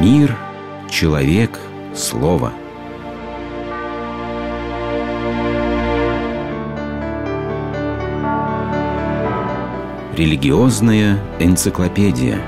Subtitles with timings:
[0.00, 0.34] Мир,
[0.90, 1.50] человек,
[1.94, 2.54] слово.
[10.16, 12.38] Религиозная энциклопедия.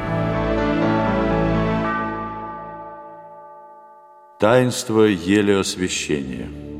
[4.39, 6.72] Таинство елеосвящения.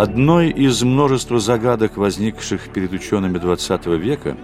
[0.00, 4.34] Одной из множества загадок, возникших перед учеными XX века,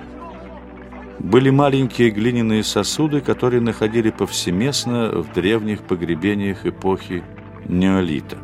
[1.19, 7.23] были маленькие глиняные сосуды, которые находили повсеместно в древних погребениях эпохи
[7.65, 8.37] неолита.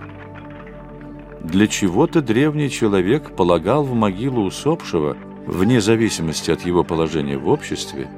[1.43, 5.15] Для чего-то древний человек полагал в могилу усопшего,
[5.47, 8.09] вне зависимости от его положения в обществе,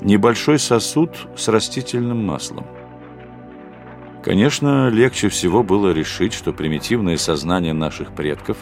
[0.00, 2.66] небольшой сосуд с растительным маслом–
[4.22, 8.58] Конечно, легче всего было решить, что примитивное сознание наших предков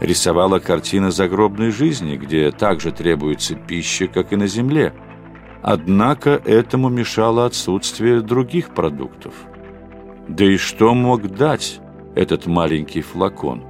[0.00, 4.92] рисовало картины загробной жизни, где также требуется пища, как и на земле.
[5.62, 9.34] Однако этому мешало отсутствие других продуктов.
[10.26, 11.80] Да и что мог дать
[12.16, 13.64] этот маленький флакон?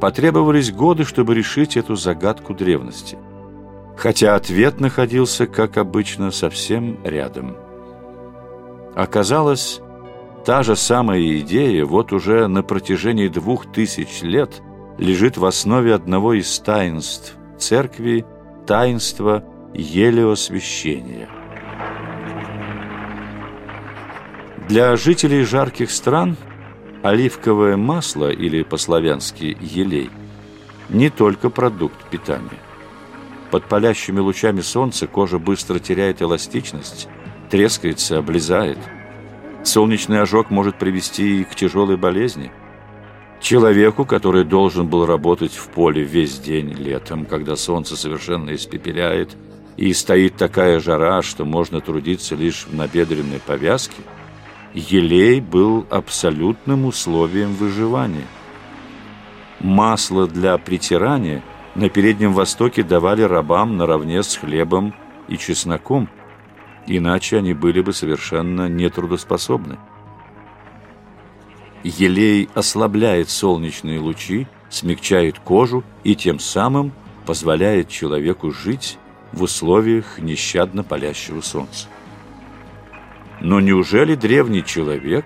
[0.00, 3.18] Потребовались годы, чтобы решить эту загадку древности.
[3.96, 7.56] Хотя ответ находился, как обычно, совсем рядом–
[8.96, 9.82] Оказалось,
[10.46, 14.62] та же самая идея вот уже на протяжении двух тысяч лет
[14.96, 18.24] лежит в основе одного из таинств церкви–
[18.66, 19.44] таинства
[19.74, 21.28] елеосвящения.
[24.66, 26.38] Для жителей жарких стран
[27.02, 30.10] оливковое масло, или по-славянски елей,
[30.88, 32.58] не только продукт питания.
[33.50, 37.08] Под палящими лучами солнца кожа быстро теряет эластичность,
[37.48, 38.78] трескается, облезает.
[39.64, 42.52] Солнечный ожог может привести и к тяжелой болезни.
[43.40, 49.36] Человеку, который должен был работать в поле весь день летом, когда солнце совершенно испепеляет,
[49.76, 54.02] и стоит такая жара, что можно трудиться лишь в набедренной повязке,
[54.72, 58.26] елей был абсолютным условием выживания.
[59.60, 61.42] Масло для притирания
[61.74, 64.94] на Переднем Востоке давали рабам наравне с хлебом
[65.28, 66.08] и чесноком–
[66.86, 69.78] иначе они были бы совершенно нетрудоспособны.
[71.82, 76.92] Елей ослабляет солнечные лучи, смягчает кожу и тем самым
[77.26, 78.98] позволяет человеку жить
[79.32, 81.88] в условиях нещадно палящего солнца.
[83.40, 85.24] Но неужели древний человек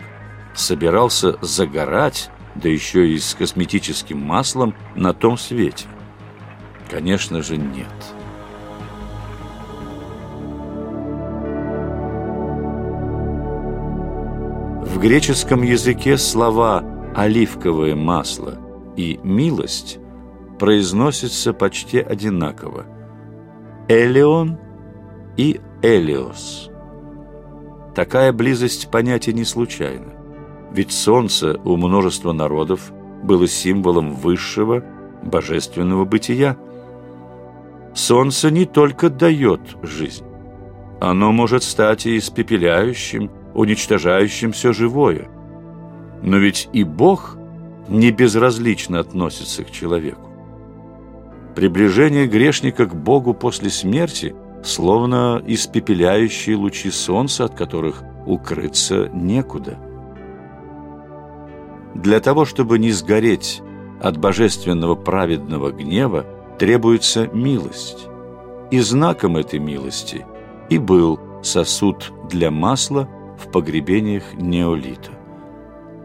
[0.54, 5.86] собирался загорать, да еще и с косметическим маслом, на том свете?
[6.90, 7.86] Конечно же, нет.
[8.18, 8.19] В
[15.00, 16.84] греческом языке слова
[17.16, 18.58] «оливковое масло»
[18.98, 19.98] и «милость»
[20.58, 22.84] произносятся почти одинаково.
[23.88, 24.58] «Элеон»
[25.38, 26.68] и «элиос».
[27.94, 30.12] Такая близость понятия не случайна.
[30.70, 34.84] Ведь солнце у множества народов было символом высшего
[35.22, 36.58] божественного бытия.
[37.94, 40.26] Солнце не только дает жизнь,
[41.00, 45.28] оно может стать и испепеляющим, уничтожающим все живое.
[46.22, 47.36] Но ведь и Бог
[47.88, 50.28] не безразлично относится к человеку.
[51.54, 59.78] Приближение грешника к Богу после смерти словно испепеляющие лучи солнца, от которых укрыться некуда.
[61.94, 63.62] Для того, чтобы не сгореть
[64.02, 66.26] от божественного праведного гнева,
[66.58, 68.06] требуется милость.
[68.70, 70.26] И знаком этой милости
[70.68, 73.08] и был сосуд для масла–
[73.40, 75.12] в погребениях неолита.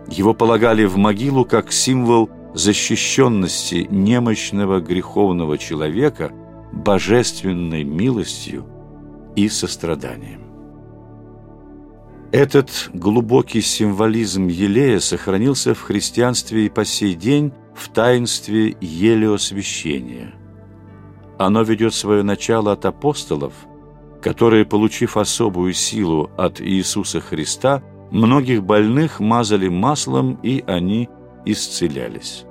[0.08, 6.32] Его полагали в могилу как символ защищенности немощного греховного человека
[6.72, 8.66] божественной милостью
[9.36, 10.42] и состраданием.
[12.32, 20.34] Этот глубокий символизм елея сохранился в христианстве и по сей день в таинстве елеосвящения.
[21.38, 23.54] Оно ведет свое начало от апостолов–
[24.26, 31.10] которые, получив особую силу от Иисуса Христа, многих больных мазали маслом, и они
[31.46, 32.44] исцелялись.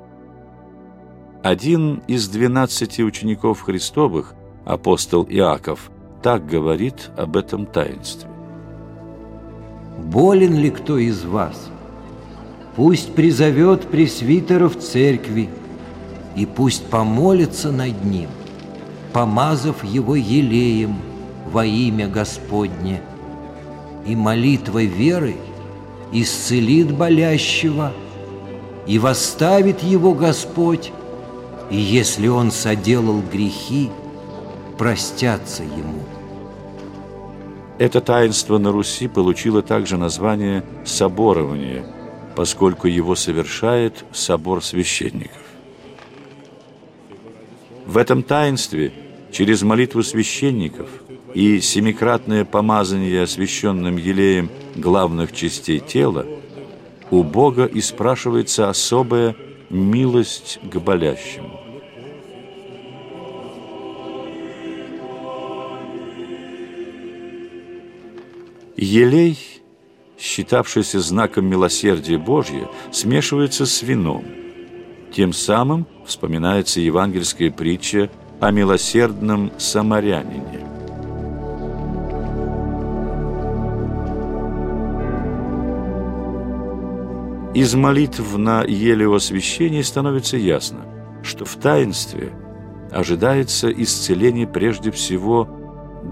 [1.42, 4.34] Один из двенадцати учеников Христовых,
[4.64, 5.90] апостол Иаков,
[6.22, 8.30] так говорит об этом таинстве.
[9.98, 11.72] «Болен ли кто из вас?
[12.76, 15.50] Пусть призовет пресвитеров церкви,
[16.36, 18.28] и пусть помолится над ним,
[19.12, 20.98] помазав его елеем–
[21.54, 23.00] во имя Господне,
[24.04, 25.36] и молитвой веры
[26.10, 27.92] исцелит болящего,
[28.88, 30.90] и восставит его Господь,
[31.70, 33.88] и если он соделал грехи,
[34.76, 36.02] простятся ему.
[37.78, 41.86] Это таинство на Руси получило также название «соборование»,
[42.34, 45.42] поскольку его совершает собор священников.
[47.86, 48.92] В этом таинстве
[49.30, 50.88] через молитву священников
[51.34, 56.26] и семикратное помазание освященным елеем главных частей тела
[57.10, 59.36] у Бога и спрашивается особая
[59.68, 61.60] милость к болящему.
[68.76, 69.38] Елей,
[70.18, 74.24] считавшийся знаком милосердия Божьего, смешивается с вином.
[75.12, 78.10] Тем самым вспоминается евангельская притча
[78.40, 80.63] о милосердном самарянине.
[87.54, 90.80] Из молитв на еле освящении становится ясно,
[91.22, 92.32] что в таинстве
[92.90, 95.48] ожидается исцеление прежде всего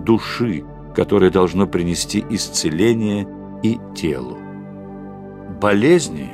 [0.06, 3.27] души, которое должно принести исцеление
[3.65, 4.39] и телу.
[5.61, 6.31] Болезни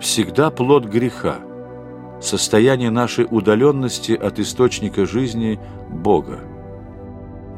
[0.00, 1.40] всегда плод греха,
[2.22, 5.60] состояние нашей удаленности от источника жизни
[5.90, 6.40] Бога.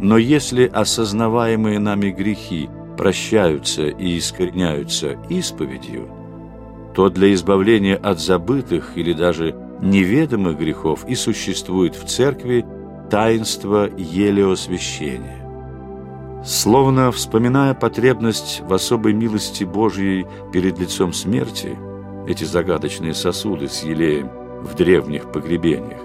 [0.01, 2.69] Но если осознаваемые нами грехи
[2.99, 6.09] прощаются и искореняются исповедью–
[6.95, 12.65] то для избавления от забытых или даже неведомых грехов и существует в церкви
[13.11, 15.43] таинство елеосвящения.
[16.45, 21.79] Словно вспоминая потребность в особой милости Божьей перед лицом смерти,
[22.27, 24.29] эти загадочные сосуды с елеем
[24.63, 26.01] в древних погребениях,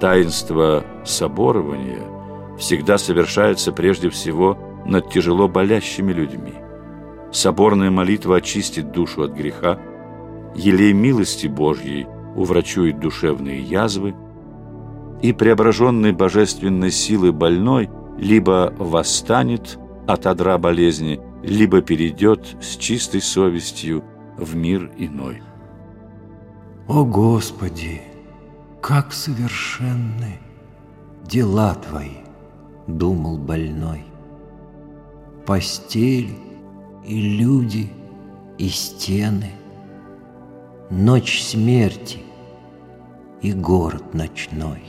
[0.00, 2.02] таинство соборования
[2.58, 6.54] всегда совершается прежде всего над тяжело болящими людьми.
[7.32, 9.78] Соборная молитва очистит душу от греха,
[10.54, 14.14] елей милости Божьей уврачует душевные язвы,
[15.22, 24.04] и преображенный божественной силы больной либо восстанет от одра болезни, либо перейдет с чистой совестью
[24.36, 25.42] в мир иной.
[26.86, 28.00] О Господи,
[28.80, 30.38] как совершенны
[31.24, 32.18] дела Твои,
[32.86, 34.04] думал больной.
[35.44, 36.34] Постель
[37.04, 37.90] и люди,
[38.58, 39.52] и стены–
[40.90, 42.20] ночь смерти
[43.42, 44.82] и город ночной.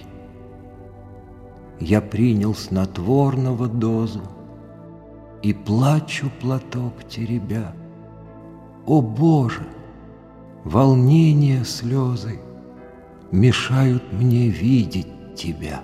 [1.79, 4.21] Я принял снотворного дозу
[5.41, 7.73] и плачу платок теребя.
[8.85, 9.67] О Боже,
[10.63, 12.39] волнение слезы
[13.31, 15.81] мешают мне видеть Тебя.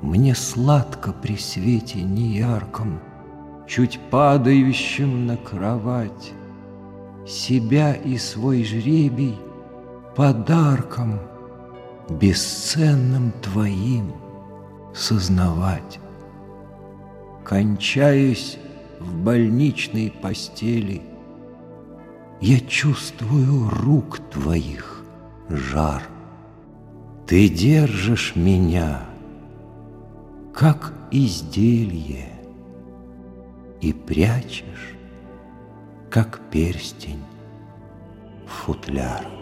[0.00, 3.00] Мне сладко при свете неярком,
[3.68, 6.32] чуть падающем на кровать,
[7.26, 9.38] себя и свой жребий
[10.16, 11.20] подарком
[12.08, 14.12] бесценным твоим
[14.94, 15.98] сознавать.
[17.44, 18.58] Кончаясь
[19.00, 21.02] в больничной постели,
[22.40, 25.02] я чувствую рук твоих
[25.48, 26.02] жар.
[27.26, 29.04] Ты держишь меня,
[30.52, 32.28] как изделие,
[33.80, 34.96] и прячешь
[36.12, 37.24] как перстень,
[38.46, 39.41] футляр.